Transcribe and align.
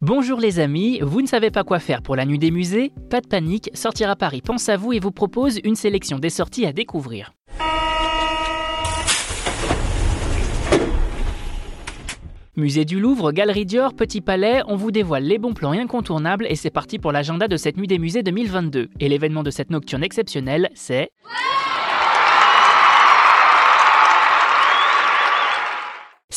Bonjour 0.00 0.38
les 0.38 0.60
amis, 0.60 1.00
vous 1.02 1.22
ne 1.22 1.26
savez 1.26 1.50
pas 1.50 1.64
quoi 1.64 1.80
faire 1.80 2.02
pour 2.02 2.14
la 2.14 2.24
nuit 2.24 2.38
des 2.38 2.52
musées? 2.52 2.92
Pas 3.10 3.20
de 3.20 3.26
panique, 3.26 3.68
Sortir 3.74 4.08
à 4.08 4.14
Paris 4.14 4.40
pense 4.40 4.68
à 4.68 4.76
vous 4.76 4.92
et 4.92 5.00
vous 5.00 5.10
propose 5.10 5.58
une 5.64 5.74
sélection 5.74 6.20
des 6.20 6.30
sorties 6.30 6.66
à 6.66 6.72
découvrir. 6.72 7.32
Musée 12.54 12.84
du 12.84 13.00
Louvre, 13.00 13.32
Galerie 13.32 13.66
Dior, 13.66 13.92
Petit 13.92 14.20
Palais, 14.20 14.62
on 14.68 14.76
vous 14.76 14.92
dévoile 14.92 15.24
les 15.24 15.38
bons 15.38 15.52
plans 15.52 15.72
incontournables 15.72 16.46
et 16.48 16.54
c'est 16.54 16.70
parti 16.70 17.00
pour 17.00 17.10
l'agenda 17.10 17.48
de 17.48 17.56
cette 17.56 17.76
nuit 17.76 17.88
des 17.88 17.98
musées 17.98 18.22
2022. 18.22 18.90
Et 19.00 19.08
l'événement 19.08 19.42
de 19.42 19.50
cette 19.50 19.70
nocturne 19.70 20.04
exceptionnelle, 20.04 20.70
c'est... 20.74 21.10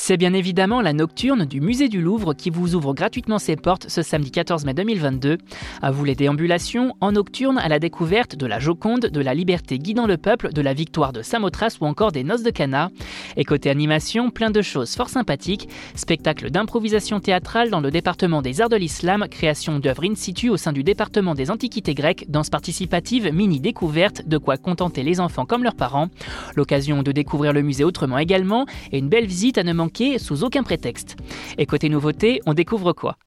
C'est 0.03 0.17
bien 0.17 0.33
évidemment 0.33 0.81
la 0.81 0.93
nocturne 0.93 1.45
du 1.45 1.61
musée 1.61 1.87
du 1.87 2.01
Louvre 2.01 2.33
qui 2.33 2.49
vous 2.49 2.73
ouvre 2.73 2.95
gratuitement 2.95 3.37
ses 3.37 3.55
portes 3.55 3.87
ce 3.87 4.01
samedi 4.01 4.31
14 4.31 4.65
mai 4.65 4.73
2022. 4.73 5.37
À 5.79 5.91
vous 5.91 6.03
les 6.03 6.15
déambulations, 6.15 6.95
en 7.01 7.11
nocturne 7.11 7.59
à 7.59 7.69
la 7.69 7.77
découverte 7.77 8.35
de 8.35 8.47
la 8.47 8.57
Joconde, 8.57 9.01
de 9.01 9.21
la 9.21 9.35
liberté 9.35 9.77
guidant 9.77 10.07
le 10.07 10.17
peuple, 10.17 10.53
de 10.53 10.61
la 10.63 10.73
victoire 10.73 11.13
de 11.13 11.21
Samothrace 11.21 11.77
ou 11.79 11.85
encore 11.85 12.11
des 12.11 12.23
noces 12.23 12.41
de 12.41 12.49
Cana. 12.49 12.89
Et 13.37 13.45
côté 13.45 13.69
animation, 13.69 14.31
plein 14.31 14.49
de 14.49 14.63
choses 14.63 14.95
fort 14.95 15.09
sympathiques. 15.09 15.69
Spectacle 15.93 16.49
d'improvisation 16.49 17.19
théâtrale 17.19 17.69
dans 17.69 17.79
le 17.79 17.91
département 17.91 18.41
des 18.41 18.59
arts 18.59 18.69
de 18.69 18.77
l'islam, 18.77 19.27
création 19.29 19.77
d'œuvres 19.77 20.05
in 20.05 20.15
situ 20.15 20.49
au 20.49 20.57
sein 20.57 20.73
du 20.73 20.83
département 20.83 21.35
des 21.35 21.51
antiquités 21.51 21.93
grecques, 21.93 22.25
danse 22.27 22.49
participative, 22.49 23.31
mini 23.31 23.59
découverte, 23.59 24.27
de 24.27 24.39
quoi 24.39 24.57
contenter 24.57 25.03
les 25.03 25.19
enfants 25.19 25.45
comme 25.45 25.63
leurs 25.63 25.75
parents. 25.75 26.07
L'occasion 26.55 27.03
de 27.03 27.11
découvrir 27.11 27.53
le 27.53 27.61
musée 27.61 27.83
autrement 27.83 28.17
également 28.17 28.65
et 28.91 28.97
une 28.97 29.07
belle 29.07 29.27
visite 29.27 29.59
à 29.59 29.63
ne 29.63 29.73
manquer 29.73 29.90
sous 30.17 30.43
aucun 30.43 30.63
prétexte. 30.63 31.15
Et 31.57 31.65
côté 31.65 31.89
nouveauté, 31.89 32.41
on 32.45 32.53
découvre 32.53 32.93
quoi? 32.93 33.17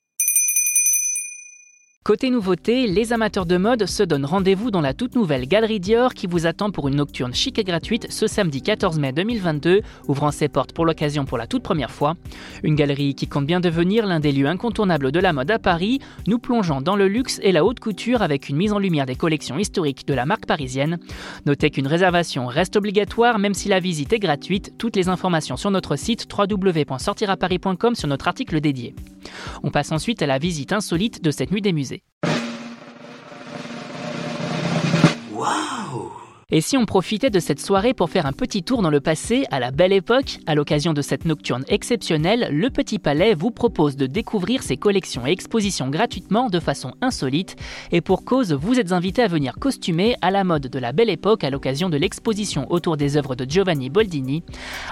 Côté 2.07 2.29
nouveauté, 2.29 2.87
les 2.87 3.15
amateurs 3.15 3.47
de 3.47 3.57
mode 3.57 3.87
se 3.87 4.03
donnent 4.03 4.27
rendez-vous 4.27 4.71
dans 4.71 4.83
la 4.83 4.93
toute 4.93 5.15
nouvelle 5.15 5.49
Galerie 5.49 5.81
Dior 5.81 6.13
qui 6.13 6.27
vous 6.27 6.45
attend 6.45 6.71
pour 6.71 6.87
une 6.89 6.97
nocturne 6.97 7.33
chic 7.33 7.59
et 7.59 7.65
gratuite 7.65 8.09
ce 8.11 8.27
samedi 8.27 8.61
14 8.61 8.99
mai 8.99 9.15
2022, 9.15 9.81
ouvrant 10.07 10.31
ses 10.31 10.49
portes 10.51 10.75
pour 10.75 10.85
l'occasion 10.85 11.25
pour 11.25 11.39
la 11.39 11.47
toute 11.47 11.63
première 11.63 11.91
fois. 11.91 12.17
Une 12.63 12.75
galerie 12.75 13.15
qui 13.15 13.27
compte 13.27 13.47
bien 13.47 13.59
devenir 13.59 14.05
l'un 14.05 14.21
des 14.21 14.33
lieux 14.33 14.49
incontournables 14.49 15.13
de 15.13 15.19
la 15.19 15.33
mode 15.33 15.51
à 15.51 15.59
Paris, 15.59 15.99
nous 16.27 16.39
plongeant 16.39 16.83
dans 16.83 16.95
le 16.95 17.09
luxe 17.09 17.41
et 17.43 17.53
la 17.53 17.65
haute 17.65 17.81
couture 17.81 18.21
avec 18.21 18.51
une 18.51 18.57
mise 18.57 18.75
en 18.75 18.79
lumière 18.79 19.07
des 19.07 19.17
collections 19.17 19.57
historiques 19.57 20.07
de 20.07 20.13
la 20.13 20.27
marque 20.27 20.45
parisienne. 20.45 20.99
Notez 21.47 21.71
qu'une 21.71 21.87
réservation 21.87 22.49
reste 22.49 22.77
obligatoire 22.77 23.39
même 23.39 23.55
si 23.55 23.71
la 23.71 23.81
visite 23.81 24.13
est 24.13 24.19
gratuite. 24.19 24.75
Toutes 24.77 24.97
les 24.97 25.09
informations 25.09 25.57
sur 25.57 25.71
notre 25.71 25.97
site 25.97 26.29
www.sortiraparis.com 26.31 27.95
sur 27.95 28.09
notre 28.09 28.29
article 28.29 28.61
dédié. 28.61 28.95
On 29.63 29.71
passe 29.71 29.93
ensuite 29.93 30.23
à 30.23 30.27
la 30.27 30.39
visite 30.39 30.73
insolite 30.73 31.23
de 31.23 31.31
cette 31.31 31.51
nuit 31.51 31.63
des 31.63 31.73
musées. 31.73 32.03
Et 36.57 36.61
si 36.61 36.77
on 36.77 36.87
profitait 36.87 37.31
de 37.31 37.41
cette 37.41 37.59
soirée 37.59 37.95
pour 37.95 38.11
faire 38.11 38.27
un 38.27 38.33
petit 38.33 38.63
tour 38.63 38.81
dans 38.81 38.89
le 38.89 39.01
passé, 39.01 39.45
à 39.51 39.59
la 39.59 39.73
belle 39.73 39.93
époque, 39.93 40.39
à 40.47 40.55
l'occasion 40.55 40.93
de 40.93 41.03
cette 41.03 41.25
nocturne 41.25 41.65
exceptionnelle, 41.67 42.49
le 42.53 42.71
Petit 42.71 43.01
Palais 43.01 43.35
vous 43.35 43.51
propose 43.51 43.97
de 43.97 44.07
découvrir 44.07 44.63
ses 44.63 44.77
collections 44.77 45.27
et 45.27 45.33
expositions 45.33 45.89
gratuitement 45.89 46.51
de 46.51 46.61
façon 46.61 46.93
insolite. 47.01 47.57
Et 47.91 48.01
pour 48.01 48.25
cause, 48.25 48.53
vous 48.53 48.79
êtes 48.79 48.93
invité 48.93 49.25
à 49.25 49.27
venir 49.27 49.57
costumer 49.59 50.15
à 50.23 50.31
la 50.31 50.45
mode 50.45 50.69
de 50.69 50.79
la 50.79 50.93
belle 50.93 51.11
époque 51.11 51.43
à 51.43 51.51
l'occasion 51.51 51.89
de 51.89 51.97
l'exposition 51.97 52.71
autour 52.71 52.97
des 52.97 53.17
œuvres 53.17 53.35
de 53.35 53.51
Giovanni 53.51 53.91
Boldini. 53.91 54.45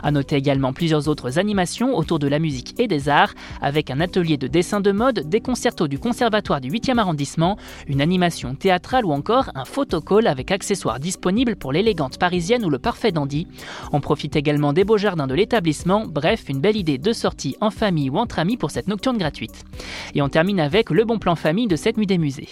À 0.02 0.10
noter 0.10 0.34
également 0.34 0.72
plusieurs 0.72 1.06
autres 1.06 1.38
animations 1.38 1.96
autour 1.96 2.18
de 2.18 2.26
la 2.26 2.40
musique 2.40 2.74
et 2.80 2.88
des 2.88 3.08
arts, 3.08 3.34
avec 3.60 3.88
un 3.92 4.00
atelier 4.00 4.36
de 4.36 4.48
dessin 4.48 4.80
de 4.80 4.90
mode, 4.90 5.28
des 5.28 5.40
concertos 5.40 5.86
du 5.86 6.00
Conservatoire 6.00 6.60
du 6.60 6.70
8e 6.70 6.98
arrondissement, 6.98 7.56
une 7.86 8.00
animation 8.00 8.56
théâtrale 8.56 9.04
ou 9.04 9.12
encore 9.12 9.52
un 9.54 9.64
photocall 9.64 10.26
avec 10.26 10.50
accessoires 10.50 10.98
disponibles 10.98 11.51
pour 11.56 11.72
l'élégante 11.72 12.18
parisienne 12.18 12.64
ou 12.64 12.70
le 12.70 12.78
parfait 12.78 13.12
dandy. 13.12 13.46
On 13.92 14.00
profite 14.00 14.36
également 14.36 14.72
des 14.72 14.84
beaux 14.84 14.98
jardins 14.98 15.26
de 15.26 15.34
l'établissement, 15.34 16.06
bref, 16.06 16.44
une 16.48 16.60
belle 16.60 16.76
idée 16.76 16.98
de 16.98 17.12
sortie 17.12 17.56
en 17.60 17.70
famille 17.70 18.10
ou 18.10 18.18
entre 18.18 18.38
amis 18.38 18.56
pour 18.56 18.70
cette 18.70 18.88
nocturne 18.88 19.18
gratuite. 19.18 19.64
Et 20.14 20.22
on 20.22 20.28
termine 20.28 20.60
avec 20.60 20.90
le 20.90 21.04
bon 21.04 21.18
plan 21.18 21.36
famille 21.36 21.66
de 21.66 21.76
cette 21.76 21.96
nuit 21.96 22.06
des 22.06 22.18
musées. 22.18 22.48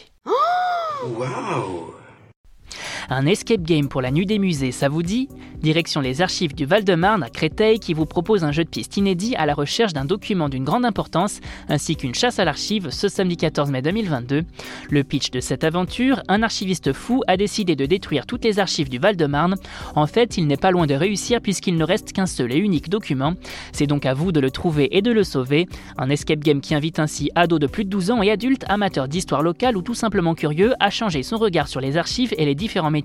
Un 3.12 3.26
escape 3.26 3.62
game 3.62 3.88
pour 3.88 4.02
la 4.02 4.12
nuit 4.12 4.24
des 4.24 4.38
musées, 4.38 4.70
ça 4.70 4.88
vous 4.88 5.02
dit? 5.02 5.28
Direction 5.62 6.00
les 6.00 6.22
archives 6.22 6.54
du 6.54 6.64
Val-de-Marne 6.64 7.24
à 7.24 7.28
Créteil 7.28 7.80
qui 7.80 7.92
vous 7.92 8.06
propose 8.06 8.44
un 8.44 8.52
jeu 8.52 8.62
de 8.62 8.68
piste 8.68 8.96
inédit 8.96 9.34
à 9.34 9.46
la 9.46 9.54
recherche 9.54 9.92
d'un 9.92 10.04
document 10.04 10.48
d'une 10.48 10.62
grande 10.62 10.84
importance 10.84 11.40
ainsi 11.68 11.96
qu'une 11.96 12.14
chasse 12.14 12.38
à 12.38 12.44
l'archive 12.44 12.90
ce 12.90 13.08
samedi 13.08 13.36
14 13.36 13.68
mai 13.72 13.82
2022. 13.82 14.44
Le 14.90 15.04
pitch 15.04 15.32
de 15.32 15.40
cette 15.40 15.64
aventure, 15.64 16.22
un 16.28 16.44
archiviste 16.44 16.92
fou 16.92 17.22
a 17.26 17.36
décidé 17.36 17.74
de 17.74 17.84
détruire 17.84 18.26
toutes 18.26 18.44
les 18.44 18.60
archives 18.60 18.88
du 18.88 18.98
Val-de-Marne. 18.98 19.56
En 19.96 20.06
fait, 20.06 20.38
il 20.38 20.46
n'est 20.46 20.56
pas 20.56 20.70
loin 20.70 20.86
de 20.86 20.94
réussir 20.94 21.40
puisqu'il 21.40 21.76
ne 21.76 21.84
reste 21.84 22.12
qu'un 22.12 22.26
seul 22.26 22.52
et 22.52 22.58
unique 22.58 22.88
document. 22.88 23.34
C'est 23.72 23.88
donc 23.88 24.06
à 24.06 24.14
vous 24.14 24.30
de 24.30 24.38
le 24.38 24.52
trouver 24.52 24.96
et 24.96 25.02
de 25.02 25.10
le 25.10 25.24
sauver. 25.24 25.66
Un 25.98 26.10
escape 26.10 26.38
game 26.38 26.60
qui 26.60 26.76
invite 26.76 27.00
ainsi 27.00 27.32
ados 27.34 27.58
de 27.58 27.66
plus 27.66 27.84
de 27.84 27.90
12 27.90 28.12
ans 28.12 28.22
et 28.22 28.30
adultes 28.30 28.64
amateurs 28.68 29.08
d'histoire 29.08 29.42
locale 29.42 29.76
ou 29.76 29.82
tout 29.82 29.94
simplement 29.94 30.36
curieux 30.36 30.74
à 30.78 30.90
changer 30.90 31.24
son 31.24 31.38
regard 31.38 31.66
sur 31.66 31.80
les 31.80 31.96
archives 31.96 32.32
et 32.38 32.44
les 32.44 32.54
différents 32.54 32.99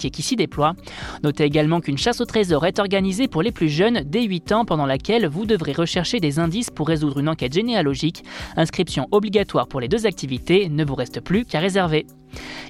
Notez 1.23 1.43
également 1.43 1.81
qu'une 1.81 1.97
chasse 1.97 2.21
au 2.21 2.25
trésor 2.25 2.65
est 2.65 2.79
organisé 2.79 3.27
pour 3.27 3.41
les 3.41 3.51
plus 3.51 3.69
jeunes 3.69 4.03
dès 4.05 4.23
8 4.23 4.51
ans 4.51 4.65
pendant 4.65 4.85
laquelle 4.85 5.27
vous 5.27 5.45
devrez 5.45 5.73
rechercher 5.73 6.19
des 6.19 6.39
indices 6.39 6.69
pour 6.69 6.87
résoudre 6.87 7.19
une 7.19 7.29
enquête 7.29 7.53
généalogique. 7.53 8.23
Inscription 8.55 9.07
obligatoire 9.11 9.67
pour 9.67 9.79
les 9.79 9.87
deux 9.87 10.05
activités, 10.05 10.69
ne 10.69 10.85
vous 10.85 10.95
reste 10.95 11.21
plus 11.21 11.45
qu'à 11.45 11.59
réserver. 11.59 12.05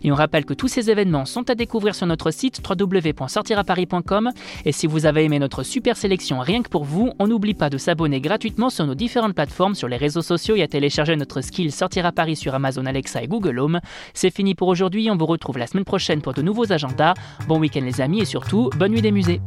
Et 0.04 0.12
on 0.12 0.16
rappelle 0.16 0.46
que 0.46 0.54
tous 0.54 0.68
ces 0.68 0.90
événements 0.90 1.26
sont 1.26 1.50
à 1.50 1.56
découvrir 1.56 1.96
sur 1.96 2.08
notre 2.08 2.32
site 2.32 2.62
www.sortiraparis.com 2.68 4.32
et 4.66 4.72
si 4.72 4.88
vous 4.88 5.06
avez 5.06 5.24
aimé 5.24 5.40
notre 5.40 5.64
super 5.64 5.98
sélection 5.98 6.40
rien 6.40 6.62
que 6.62 6.70
pour 6.70 6.84
vous, 6.84 7.12
on 7.20 7.28
n'oublie 7.28 7.54
pas 7.54 7.70
de 7.70 7.78
s'abonner 7.78 8.22
gratuitement 8.22 8.70
sur 8.70 8.86
nos 8.86 8.96
différentes 8.96 9.34
plateformes 9.34 9.76
sur 9.76 9.88
les 9.88 9.98
réseaux 9.98 10.22
sociaux 10.22 10.56
et 10.56 10.64
à 10.64 10.68
télécharger 10.68 11.16
notre 11.16 11.42
skill 11.42 11.72
Sortir 11.72 12.06
à 12.06 12.12
Paris 12.12 12.36
sur 12.36 12.54
Amazon 12.54 12.86
Alexa 12.86 13.24
et 13.24 13.28
Google 13.28 13.60
Home. 13.60 13.80
C'est 14.14 14.34
fini 14.34 14.56
pour 14.56 14.68
aujourd'hui, 14.68 15.10
on 15.10 15.18
vous 15.18 15.26
retrouve 15.26 15.58
la 15.58 15.68
semaine 15.68 15.86
prochaine 15.86 16.22
pour 16.22 16.34
de 16.34 16.42
nouveaux 16.42 16.72
agendas. 16.72 17.14
Bon 17.48 17.60
week-end 17.60 17.82
les 17.84 18.02
amis 18.02 18.22
et 18.22 18.26
surtout, 18.26 18.70
bonne 18.78 18.92
nuit 18.92 19.02
des 19.02 19.12
musées. 19.12 19.42